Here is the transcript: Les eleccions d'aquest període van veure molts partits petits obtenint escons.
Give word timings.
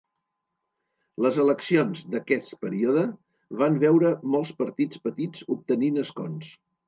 Les 1.25 1.35
eleccions 1.43 2.01
d'aquest 2.13 2.49
període 2.63 3.03
van 3.61 3.77
veure 3.85 4.13
molts 4.37 4.53
partits 4.63 5.03
petits 5.07 5.47
obtenint 5.57 6.03
escons. 6.05 6.51